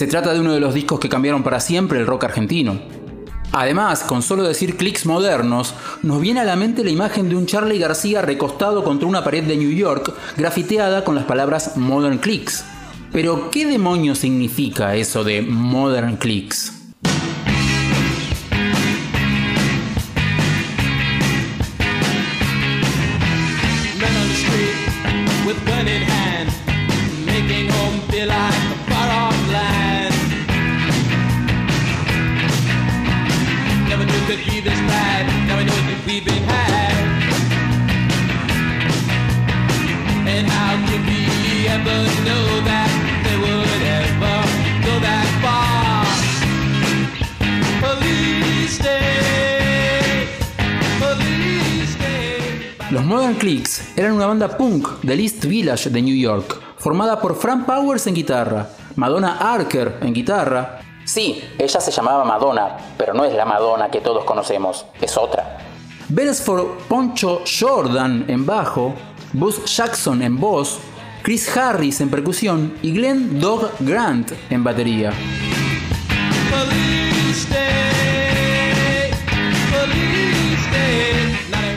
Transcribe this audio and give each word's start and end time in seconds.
Se 0.00 0.06
trata 0.06 0.32
de 0.32 0.40
uno 0.40 0.54
de 0.54 0.60
los 0.60 0.72
discos 0.72 0.98
que 0.98 1.10
cambiaron 1.10 1.42
para 1.42 1.60
siempre 1.60 1.98
el 1.98 2.06
rock 2.06 2.24
argentino. 2.24 2.80
Además, 3.52 4.02
con 4.02 4.22
solo 4.22 4.44
decir 4.44 4.78
clics 4.78 5.04
modernos, 5.04 5.74
nos 6.02 6.22
viene 6.22 6.40
a 6.40 6.44
la 6.44 6.56
mente 6.56 6.82
la 6.82 6.88
imagen 6.88 7.28
de 7.28 7.36
un 7.36 7.44
Charlie 7.44 7.78
García 7.78 8.22
recostado 8.22 8.82
contra 8.82 9.06
una 9.06 9.22
pared 9.22 9.44
de 9.44 9.58
New 9.58 9.70
York, 9.70 10.14
grafiteada 10.38 11.04
con 11.04 11.16
las 11.16 11.24
palabras 11.24 11.76
Modern 11.76 12.16
Clicks. 12.16 12.64
Pero, 13.12 13.50
¿qué 13.50 13.66
demonios 13.66 14.20
significa 14.20 14.96
eso 14.96 15.22
de 15.22 15.42
Modern 15.42 16.16
Clicks? 16.16 16.80
Los 52.90 53.04
Modern 53.04 53.34
Clicks 53.34 53.96
eran 53.96 54.14
una 54.14 54.26
banda 54.26 54.56
punk 54.56 55.00
del 55.02 55.20
East 55.20 55.44
Village 55.44 55.90
de 55.90 56.02
New 56.02 56.16
York, 56.16 56.60
formada 56.76 57.20
por 57.20 57.36
Frank 57.36 57.64
Powers 57.64 58.08
en 58.08 58.14
guitarra, 58.14 58.66
Madonna 58.96 59.38
Arker 59.38 59.98
en 60.02 60.12
guitarra. 60.12 60.80
Sí, 61.04 61.40
ella 61.56 61.80
se 61.80 61.92
llamaba 61.92 62.24
Madonna, 62.24 62.76
pero 62.98 63.14
no 63.14 63.24
es 63.24 63.32
la 63.32 63.44
Madonna 63.44 63.90
que 63.92 64.00
todos 64.00 64.24
conocemos, 64.24 64.86
es 65.00 65.16
otra. 65.16 65.58
Beresford 66.08 66.66
Poncho 66.88 67.42
Jordan 67.46 68.24
en 68.26 68.44
bajo, 68.44 68.92
Buzz 69.32 69.64
Jackson 69.66 70.20
en 70.22 70.40
voz, 70.40 70.80
Chris 71.22 71.54
Harris 71.54 72.00
en 72.00 72.08
percusión 72.08 72.72
y 72.82 72.92
Glenn 72.92 73.40
Dog 73.40 73.70
Grant 73.80 74.32
en 74.48 74.64
batería. 74.64 75.12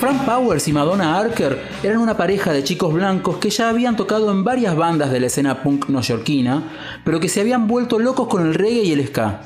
Frank 0.00 0.24
Powers 0.24 0.68
y 0.68 0.72
Madonna 0.72 1.18
Arker 1.18 1.60
eran 1.82 1.98
una 1.98 2.16
pareja 2.16 2.52
de 2.52 2.64
chicos 2.64 2.94
blancos 2.94 3.36
que 3.36 3.50
ya 3.50 3.68
habían 3.68 3.96
tocado 3.96 4.30
en 4.30 4.42
varias 4.42 4.74
bandas 4.74 5.10
de 5.10 5.20
la 5.20 5.26
escena 5.26 5.62
punk 5.62 5.88
neoyorquina, 5.88 6.62
pero 7.04 7.20
que 7.20 7.28
se 7.28 7.40
habían 7.40 7.66
vuelto 7.66 7.98
locos 7.98 8.28
con 8.28 8.46
el 8.46 8.54
reggae 8.54 8.84
y 8.84 8.92
el 8.92 9.06
ska. 9.06 9.40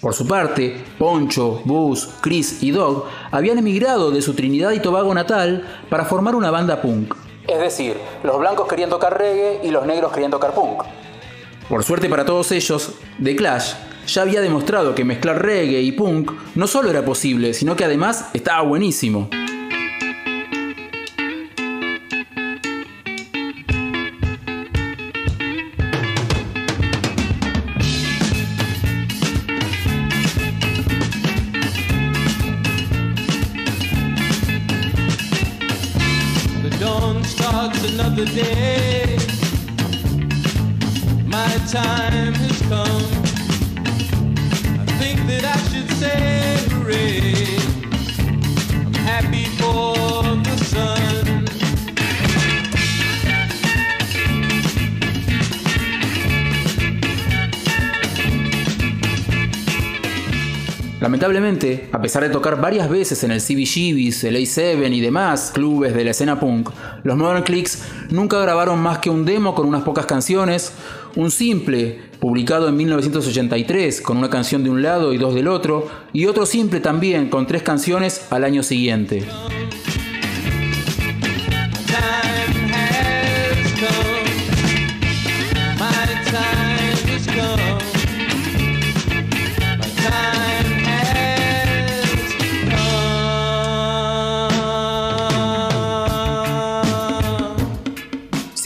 Por 0.00 0.14
su 0.14 0.26
parte, 0.26 0.82
Poncho, 0.98 1.62
Buzz, 1.64 2.08
Chris 2.20 2.62
y 2.62 2.70
Dog 2.70 3.04
habían 3.30 3.58
emigrado 3.58 4.10
de 4.10 4.22
su 4.22 4.34
Trinidad 4.34 4.72
y 4.72 4.80
Tobago 4.80 5.12
natal 5.12 5.66
para 5.90 6.04
formar 6.04 6.34
una 6.34 6.50
banda 6.50 6.80
punk. 6.80 7.25
Es 7.48 7.58
decir, 7.60 7.96
los 8.22 8.38
blancos 8.38 8.66
querían 8.68 8.90
tocar 8.90 9.18
reggae 9.18 9.60
y 9.62 9.70
los 9.70 9.86
negros 9.86 10.12
querían 10.12 10.30
tocar 10.30 10.52
punk. 10.52 10.82
Por 11.68 11.84
suerte 11.84 12.08
para 12.08 12.24
todos 12.24 12.52
ellos, 12.52 12.94
The 13.22 13.36
Clash 13.36 13.74
ya 14.06 14.22
había 14.22 14.40
demostrado 14.40 14.94
que 14.94 15.04
mezclar 15.04 15.42
reggae 15.42 15.80
y 15.80 15.92
punk 15.92 16.32
no 16.54 16.66
solo 16.66 16.90
era 16.90 17.04
posible, 17.04 17.54
sino 17.54 17.76
que 17.76 17.84
además 17.84 18.30
estaba 18.34 18.62
buenísimo. 18.62 19.28
Another 37.74 38.24
day. 38.24 39.16
My 41.26 41.48
time 41.68 42.34
has 42.34 42.62
come. 42.62 43.15
Lamentablemente, 61.00 61.90
a 61.92 62.00
pesar 62.00 62.22
de 62.22 62.30
tocar 62.30 62.58
varias 62.58 62.88
veces 62.88 63.22
en 63.22 63.30
el 63.30 63.40
CBGBs, 63.40 64.24
el 64.24 64.36
A7 64.36 64.90
y 64.94 65.00
demás 65.00 65.50
clubes 65.52 65.94
de 65.94 66.04
la 66.04 66.12
escena 66.12 66.40
punk, 66.40 66.70
los 67.02 67.16
Modern 67.18 67.42
Clicks 67.42 67.82
nunca 68.10 68.40
grabaron 68.40 68.78
más 68.78 68.98
que 68.98 69.10
un 69.10 69.26
demo 69.26 69.54
con 69.54 69.66
unas 69.66 69.82
pocas 69.82 70.06
canciones, 70.06 70.72
un 71.14 71.30
simple 71.30 72.00
publicado 72.18 72.68
en 72.68 72.76
1983 72.76 74.00
con 74.00 74.16
una 74.16 74.30
canción 74.30 74.64
de 74.64 74.70
un 74.70 74.80
lado 74.80 75.12
y 75.12 75.18
dos 75.18 75.34
del 75.34 75.48
otro, 75.48 75.86
y 76.14 76.24
otro 76.24 76.46
simple 76.46 76.80
también 76.80 77.28
con 77.28 77.46
tres 77.46 77.62
canciones 77.62 78.26
al 78.30 78.44
año 78.44 78.62
siguiente. 78.62 79.22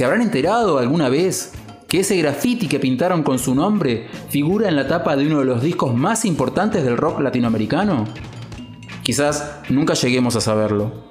¿Se 0.00 0.06
habrán 0.06 0.22
enterado 0.22 0.78
alguna 0.78 1.10
vez 1.10 1.52
que 1.86 2.00
ese 2.00 2.16
graffiti 2.16 2.68
que 2.68 2.80
pintaron 2.80 3.22
con 3.22 3.38
su 3.38 3.54
nombre 3.54 4.08
figura 4.30 4.66
en 4.66 4.74
la 4.74 4.88
tapa 4.88 5.14
de 5.14 5.26
uno 5.26 5.40
de 5.40 5.44
los 5.44 5.62
discos 5.62 5.94
más 5.94 6.24
importantes 6.24 6.82
del 6.82 6.96
rock 6.96 7.20
latinoamericano? 7.20 8.06
Quizás 9.02 9.60
nunca 9.68 9.92
lleguemos 9.92 10.36
a 10.36 10.40
saberlo. 10.40 11.10